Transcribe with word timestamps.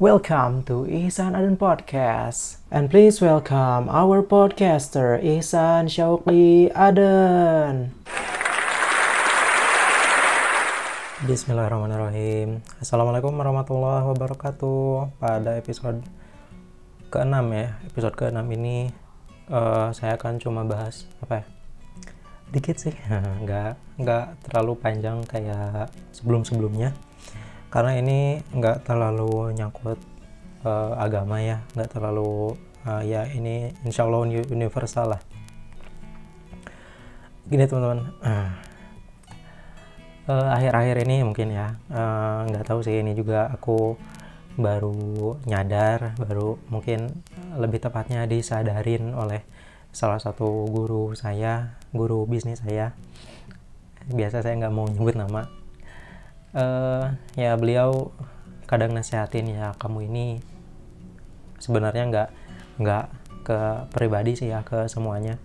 Welcome 0.00 0.64
to 0.64 0.88
Ihsan 0.88 1.36
Aden 1.36 1.60
Podcast. 1.60 2.64
And 2.72 2.88
please 2.88 3.20
welcome 3.20 3.84
our 3.92 4.24
podcaster 4.24 5.20
Ihsan 5.20 5.92
Syauqi 5.92 6.72
Aden. 6.72 7.92
Bismillahirrahmanirrahim. 11.28 12.64
Assalamualaikum 12.80 13.28
warahmatullahi 13.36 14.08
wabarakatuh. 14.08 15.20
Pada 15.20 15.60
episode 15.60 16.00
ke-6 17.12 17.44
ya, 17.52 17.76
episode 17.84 18.16
ke-6 18.16 18.40
ini 18.56 18.88
uh, 19.52 19.92
saya 19.92 20.16
akan 20.16 20.40
cuma 20.40 20.64
bahas 20.64 21.04
apa 21.20 21.44
ya? 21.44 21.46
Dikit 22.48 22.80
sih, 22.80 22.96
nggak 23.44 24.00
nggak 24.00 24.48
terlalu 24.48 24.80
panjang 24.80 25.20
kayak 25.28 25.92
sebelum-sebelumnya 26.16 26.96
karena 27.70 28.02
ini 28.02 28.42
nggak 28.50 28.82
terlalu 28.82 29.54
nyangkut 29.54 29.98
uh, 30.66 30.98
agama 30.98 31.38
ya 31.38 31.62
nggak 31.78 31.90
terlalu 31.94 32.58
uh, 32.82 33.02
ya 33.06 33.30
ini 33.30 33.70
insya 33.86 34.10
Allah 34.10 34.26
universal 34.26 35.14
lah. 35.14 35.22
Gini 37.46 37.64
teman-teman. 37.70 38.10
Uh, 38.20 38.50
akhir-akhir 40.58 41.06
ini 41.06 41.26
mungkin 41.26 41.50
ya 41.50 41.74
nggak 42.46 42.62
uh, 42.62 42.68
tahu 42.68 42.86
sih 42.86 43.02
ini 43.02 43.18
juga 43.18 43.50
aku 43.50 43.98
baru 44.58 45.38
nyadar 45.46 46.18
baru 46.18 46.58
mungkin 46.70 47.22
lebih 47.54 47.82
tepatnya 47.82 48.26
disadarin 48.26 49.14
oleh 49.14 49.46
salah 49.90 50.18
satu 50.18 50.66
guru 50.70 51.14
saya 51.14 51.78
guru 51.94 52.26
bisnis 52.26 52.62
saya. 52.62 52.94
Biasa 54.10 54.42
saya 54.42 54.58
nggak 54.58 54.74
mau 54.74 54.90
nyebut 54.90 55.14
nama 55.14 55.59
uh, 56.54 57.14
ya 57.38 57.54
beliau 57.58 58.14
kadang 58.66 58.94
nasihatin 58.94 59.50
ya 59.50 59.74
kamu 59.78 60.06
ini 60.06 60.26
sebenarnya 61.58 62.04
nggak 62.06 62.28
nggak 62.80 63.06
ke 63.42 63.58
pribadi 63.90 64.38
sih 64.38 64.50
ya 64.50 64.62
ke 64.62 64.86
semuanya. 64.86 65.36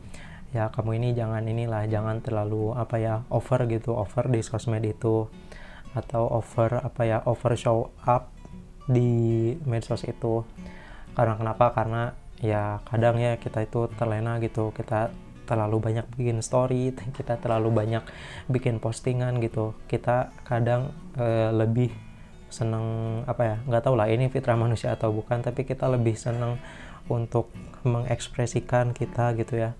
Ya 0.55 0.71
kamu 0.71 1.03
ini 1.03 1.09
jangan 1.11 1.43
inilah 1.43 1.83
jangan 1.91 2.23
terlalu 2.23 2.71
apa 2.77 2.95
ya 2.95 3.27
over 3.27 3.67
gitu 3.67 3.91
over 3.91 4.31
di 4.31 4.39
sosmed 4.39 4.87
itu 4.87 5.27
atau 5.91 6.23
over 6.31 6.79
apa 6.79 7.01
ya 7.03 7.19
over 7.27 7.53
show 7.59 7.91
up 8.07 8.31
di 8.87 9.51
medsos 9.67 10.07
itu. 10.07 10.47
Karena 11.11 11.35
kenapa? 11.35 11.75
Karena 11.75 12.15
ya 12.39 12.79
kadang 12.87 13.19
ya 13.19 13.35
kita 13.39 13.63
itu 13.63 13.87
terlena 13.95 14.39
gitu 14.43 14.71
kita 14.75 15.11
terlalu 15.45 15.77
banyak 15.79 16.05
bikin 16.17 16.41
story 16.41 16.91
kita 17.17 17.37
terlalu 17.39 17.69
banyak 17.71 18.03
bikin 18.49 18.81
postingan 18.81 19.39
gitu. 19.39 19.77
Kita 19.87 20.33
kadang 20.43 20.91
uh, 21.15 21.53
lebih 21.53 21.93
seneng 22.49 23.21
apa 23.27 23.41
ya 23.43 23.55
nggak 23.67 23.83
tahu 23.83 23.95
lah 23.99 24.07
ini 24.07 24.31
fitrah 24.31 24.55
manusia 24.55 24.95
atau 24.95 25.11
bukan 25.11 25.43
tapi 25.43 25.67
kita 25.67 25.91
lebih 25.91 26.15
seneng 26.15 26.55
untuk 27.11 27.51
mengekspresikan 27.85 28.91
kita 28.95 29.37
gitu 29.37 29.61
ya. 29.61 29.71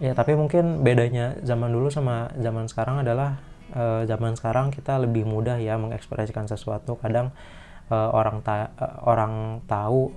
Ya 0.00 0.16
tapi 0.16 0.32
mungkin 0.32 0.80
bedanya 0.80 1.36
zaman 1.44 1.70
dulu 1.70 1.92
sama 1.92 2.32
zaman 2.40 2.66
sekarang 2.66 3.04
adalah 3.04 3.38
uh, 3.76 4.02
zaman 4.08 4.34
sekarang 4.34 4.72
kita 4.72 4.96
lebih 4.96 5.28
mudah 5.28 5.60
ya 5.60 5.76
mengekspresikan 5.76 6.48
sesuatu. 6.48 6.96
Kadang 6.98 7.30
uh, 7.92 8.10
orang 8.10 8.40
ta 8.40 8.72
orang 9.04 9.60
tahu 9.68 10.10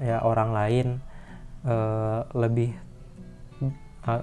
ya 0.00 0.22
orang 0.24 0.50
lain 0.54 0.86
uh, 1.66 2.24
lebih 2.32 2.72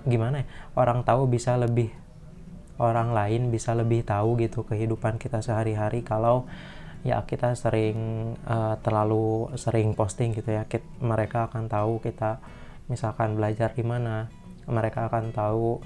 gimana 0.06 0.42
ya? 0.44 0.46
Orang 0.74 1.06
tahu 1.06 1.30
bisa 1.30 1.54
lebih 1.58 1.90
orang 2.78 3.10
lain 3.14 3.50
bisa 3.50 3.74
lebih 3.74 4.06
tahu 4.06 4.38
gitu 4.38 4.62
kehidupan 4.62 5.18
kita 5.18 5.42
sehari-hari 5.42 6.06
kalau 6.06 6.46
ya 7.02 7.26
kita 7.26 7.54
sering 7.58 7.98
uh, 8.46 8.78
terlalu 8.82 9.54
sering 9.58 9.94
posting 9.98 10.34
gitu 10.34 10.54
ya. 10.54 10.66
Kita, 10.66 10.86
mereka 11.02 11.50
akan 11.50 11.70
tahu 11.70 12.02
kita 12.02 12.42
misalkan 12.90 13.38
belajar 13.38 13.74
di 13.74 13.86
mana. 13.86 14.30
Mereka 14.68 15.08
akan 15.08 15.32
tahu 15.32 15.80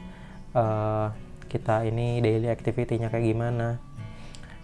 uh, 0.58 1.08
kita 1.46 1.85
ini 1.85 2.23
daily 2.23 2.50
activity-nya 2.50 3.13
kayak 3.13 3.28
gimana. 3.28 3.78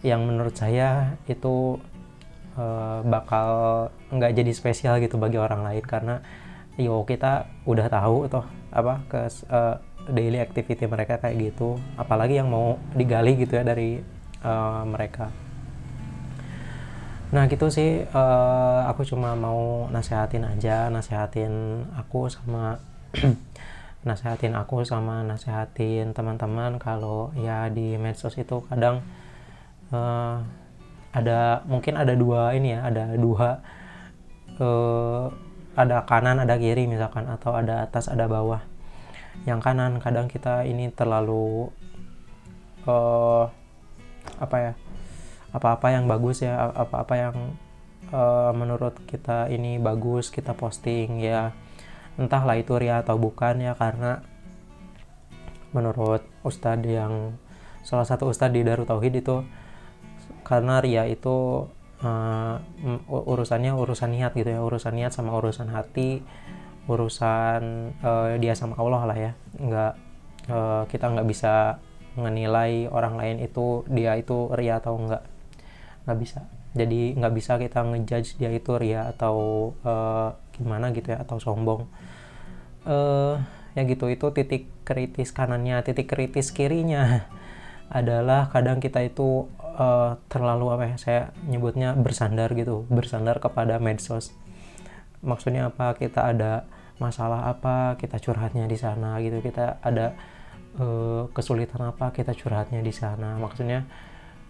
Yang 0.01 0.21
menurut 0.25 0.55
saya 0.57 1.19
itu 1.29 1.77
uh, 2.57 2.99
bakal 3.05 3.49
nggak 4.09 4.33
jadi 4.33 4.51
spesial 4.55 4.97
gitu 5.03 5.21
bagi 5.21 5.37
orang 5.37 5.61
lain 5.61 5.85
karena 5.85 6.15
yo 6.77 7.03
kita 7.03 7.49
udah 7.65 7.89
tahu 7.89 8.29
toh 8.29 8.45
apa 8.69 9.01
ke 9.09 9.21
uh, 9.49 9.81
daily 10.13 10.39
activity 10.39 10.85
mereka 10.87 11.19
kayak 11.19 11.51
gitu. 11.51 11.75
Apalagi 11.97 12.39
yang 12.39 12.47
mau 12.47 12.77
digali 12.95 13.35
gitu 13.35 13.57
ya 13.57 13.63
dari 13.65 13.99
uh, 14.45 14.85
mereka. 14.87 15.33
Nah 17.27 17.43
gitu 17.51 17.67
sih 17.67 18.07
uh, 18.07 18.87
aku 18.87 19.03
cuma 19.03 19.35
mau 19.35 19.91
nasehatin 19.91 20.47
aja 20.47 20.87
nasehatin 20.87 21.83
aku 21.99 22.31
sama 22.31 22.79
nasehatin 24.07 24.55
aku 24.55 24.87
sama 24.87 25.27
nasehatin 25.27 26.15
teman-teman 26.15 26.79
kalau 26.79 27.35
ya 27.35 27.67
di 27.67 27.99
medsos 27.99 28.39
itu 28.39 28.63
kadang 28.71 29.03
uh, 29.91 30.39
ada 31.11 31.65
mungkin 31.67 31.99
ada 31.99 32.15
dua 32.15 32.55
ini 32.55 32.79
ya 32.79 32.87
ada 32.87 33.11
dua 33.19 33.59
uh, 34.63 35.27
ada 35.77 36.01
kanan 36.09 36.41
ada 36.41 36.57
kiri 36.57 36.89
misalkan 36.89 37.29
atau 37.29 37.53
ada 37.53 37.85
atas 37.85 38.09
ada 38.09 38.25
bawah. 38.25 38.65
Yang 39.45 39.59
kanan 39.61 40.01
kadang 40.01 40.25
kita 40.25 40.65
ini 40.65 40.89
terlalu 40.89 41.69
uh, 42.89 43.45
apa 44.41 44.57
ya 44.57 44.73
apa-apa 45.53 45.87
yang 45.93 46.09
bagus 46.09 46.41
ya 46.41 46.73
apa-apa 46.73 47.13
yang 47.15 47.35
uh, 48.09 48.51
menurut 48.57 48.97
kita 49.05 49.53
ini 49.53 49.77
bagus 49.77 50.33
kita 50.33 50.57
posting 50.57 51.21
ya. 51.21 51.53
Entahlah 52.17 52.57
itu 52.57 52.73
ria 52.73 53.05
atau 53.05 53.21
bukan 53.21 53.61
ya 53.61 53.77
karena 53.77 54.25
menurut 55.69 56.25
ustadz 56.41 56.89
yang 56.89 57.37
salah 57.85 58.09
satu 58.09 58.33
ustadz 58.33 58.57
di 58.57 58.65
Darut 58.65 58.89
Tauhid 58.89 59.21
itu 59.21 59.45
karena 60.41 60.81
ria 60.81 61.05
itu 61.05 61.69
uh, 62.03 62.59
urusannya 63.09 63.73
urusan 63.73 64.13
niat 64.13 64.37
gitu 64.37 64.49
ya 64.49 64.61
urusan 64.61 64.93
niat 64.93 65.13
sama 65.13 65.33
urusan 65.37 65.71
hati 65.73 66.21
urusan 66.87 67.91
uh, 67.99 68.39
dia 68.39 68.55
sama 68.55 68.79
Allah 68.79 69.01
lah 69.03 69.17
ya. 69.17 69.31
Nggak 69.59 69.93
uh, 70.49 70.83
kita 70.87 71.05
nggak 71.11 71.27
bisa 71.27 71.83
menilai 72.17 72.89
orang 72.89 73.19
lain 73.19 73.37
itu 73.43 73.85
dia 73.91 74.17
itu 74.17 74.49
ria 74.55 74.79
atau 74.81 74.97
enggak 74.97 75.23
nggak 76.07 76.17
bisa. 76.17 76.41
Jadi 76.73 77.13
nggak 77.19 77.33
bisa 77.35 77.59
kita 77.59 77.83
ngejudge 77.83 78.39
dia 78.39 78.51
itu 78.55 78.71
ria 78.79 79.11
atau 79.11 79.69
uh, 79.83 80.33
gimana 80.55 80.95
gitu 80.95 81.13
ya 81.13 81.21
atau 81.21 81.37
sombong. 81.37 81.85
Uh, 82.87 83.35
ya 83.75 83.83
gitu 83.85 84.09
itu 84.09 84.25
titik 84.33 84.71
kritis 84.87 85.29
kanannya 85.35 85.83
titik 85.85 86.09
kritis 86.09 86.49
kirinya 86.49 87.27
adalah 87.99 88.49
kadang 88.49 88.79
kita 88.81 89.03
itu 89.05 89.51
uh, 89.77 90.17
terlalu 90.27 90.65
apa 90.73 90.83
ya 90.89 90.95
saya 90.97 91.21
nyebutnya 91.45 91.93
bersandar 91.93 92.51
gitu 92.57 92.83
bersandar 92.89 93.37
kepada 93.37 93.77
medsos. 93.77 94.33
Maksudnya 95.21 95.69
apa? 95.69 95.93
Kita 95.97 96.29
ada 96.33 96.65
masalah 96.97 97.49
apa? 97.49 97.95
Kita 97.95 98.17
curhatnya 98.17 98.65
di 98.65 98.77
sana 98.77 99.21
gitu 99.21 99.39
kita 99.39 99.81
ada 99.81 100.17
uh, 100.81 101.29
kesulitan 101.31 101.93
apa? 101.93 102.11
Kita 102.11 102.33
curhatnya 102.33 102.81
di 102.81 102.93
sana. 102.93 103.37
Maksudnya 103.37 103.85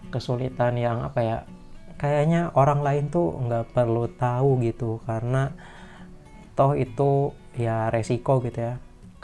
kesulitan 0.08 0.74
yang 0.80 1.04
apa 1.04 1.20
ya 1.20 1.38
kayaknya 2.00 2.54
orang 2.54 2.80
lain 2.80 3.04
tuh 3.12 3.36
nggak 3.36 3.74
perlu 3.74 4.06
tahu 4.16 4.62
gitu 4.64 5.02
karena 5.04 5.50
toh 6.54 6.72
itu 6.74 7.36
ya 7.54 7.92
resiko 7.92 8.40
gitu 8.40 8.64
ya. 8.64 8.74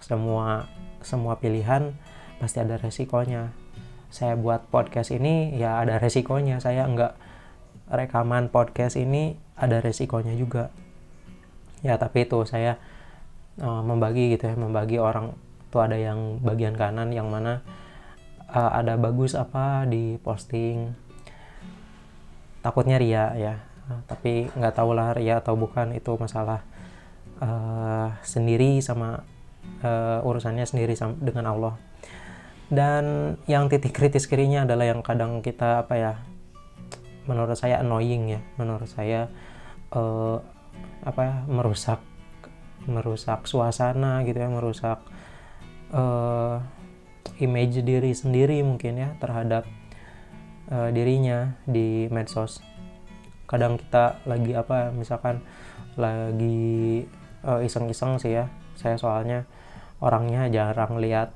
Semua 0.04 0.68
semua 1.00 1.36
pilihan 1.40 1.96
pasti 2.40 2.60
ada 2.60 2.76
resikonya 2.76 3.63
saya 4.14 4.38
buat 4.38 4.70
podcast 4.70 5.10
ini 5.10 5.58
ya 5.58 5.82
ada 5.82 5.98
resikonya. 5.98 6.62
Saya 6.62 6.86
nggak 6.86 7.18
rekaman 7.90 8.46
podcast 8.46 8.94
ini 8.94 9.34
ada 9.58 9.82
resikonya 9.82 10.38
juga. 10.38 10.70
Ya 11.82 11.98
tapi 11.98 12.22
itu 12.22 12.46
saya 12.46 12.78
uh, 13.58 13.82
membagi 13.82 14.38
gitu 14.38 14.46
ya 14.46 14.54
membagi 14.54 15.02
orang 15.02 15.34
tuh 15.74 15.82
ada 15.82 15.98
yang 15.98 16.38
bagian 16.46 16.78
kanan 16.78 17.10
yang 17.10 17.26
mana 17.26 17.66
uh, 18.54 18.70
ada 18.78 18.94
bagus 18.94 19.34
apa 19.34 19.82
di 19.90 20.14
posting. 20.22 20.94
Takutnya 22.62 23.02
ria 23.02 23.34
ya 23.34 23.58
uh, 23.90 23.98
tapi 24.06 24.46
nggak 24.46 24.78
tahu 24.78 24.94
lah 24.94 25.10
ria 25.18 25.42
atau 25.42 25.58
bukan 25.58 25.90
itu 25.90 26.14
masalah 26.14 26.62
uh, 27.42 28.14
sendiri 28.22 28.78
sama 28.78 29.26
uh, 29.82 30.22
urusannya 30.22 30.62
sendiri 30.62 30.94
sama, 30.94 31.18
dengan 31.18 31.50
Allah 31.50 31.74
dan 32.74 33.36
yang 33.46 33.70
titik 33.70 33.94
kritis 33.94 34.26
kirinya 34.26 34.66
adalah 34.66 34.90
yang 34.90 35.00
kadang 35.00 35.40
kita 35.40 35.86
apa 35.86 35.94
ya 35.94 36.12
menurut 37.24 37.56
saya 37.56 37.80
annoying 37.80 38.36
ya. 38.36 38.40
Menurut 38.60 38.88
saya 38.88 39.30
uh, 39.94 40.42
apa 41.04 41.20
ya, 41.22 41.34
merusak 41.48 42.00
merusak 42.84 43.48
suasana 43.48 44.20
gitu 44.28 44.36
ya 44.44 44.50
merusak 44.52 45.00
uh, 45.96 46.60
image 47.40 47.80
diri 47.80 48.12
sendiri 48.12 48.60
mungkin 48.60 49.00
ya 49.00 49.08
terhadap 49.16 49.64
uh, 50.68 50.92
dirinya 50.92 51.56
di 51.64 52.12
medsos. 52.12 52.60
Kadang 53.48 53.80
kita 53.80 54.20
lagi 54.28 54.52
apa 54.52 54.92
misalkan 54.92 55.40
lagi 55.96 57.04
uh, 57.46 57.64
iseng-iseng 57.64 58.20
sih 58.20 58.36
ya. 58.36 58.52
Saya 58.74 58.98
soalnya 58.98 59.46
orangnya 60.02 60.50
jarang 60.50 61.00
lihat 61.00 61.32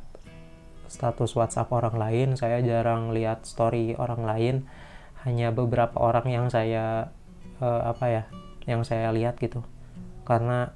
status 0.89 1.37
WhatsApp 1.37 1.71
orang 1.71 1.97
lain. 1.97 2.29
Saya 2.35 2.59
jarang 2.65 3.13
lihat 3.13 3.45
story 3.45 3.95
orang 3.95 4.25
lain. 4.25 4.57
Hanya 5.23 5.53
beberapa 5.53 6.01
orang 6.01 6.27
yang 6.29 6.47
saya 6.49 7.13
uh, 7.61 7.81
apa 7.87 8.07
ya 8.09 8.23
yang 8.65 8.83
saya 8.85 9.13
lihat 9.13 9.41
gitu. 9.41 9.65
Karena 10.25 10.73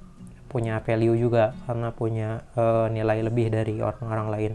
punya 0.49 0.81
value 0.85 1.17
juga 1.17 1.57
karena 1.65 1.89
punya 1.89 2.45
uh, 2.53 2.85
nilai 2.89 3.25
lebih 3.25 3.49
dari 3.49 3.81
orang-orang 3.81 4.27
lain. 4.29 4.53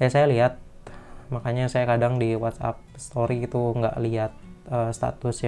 Ya 0.00 0.08
saya 0.10 0.26
lihat. 0.26 0.60
Makanya 1.32 1.72
saya 1.72 1.88
kadang 1.88 2.20
di 2.20 2.36
WhatsApp 2.36 2.78
story 3.00 3.48
itu 3.48 3.56
nggak 3.56 3.96
lihat 4.04 4.32
uh, 4.68 4.92
status 4.92 5.40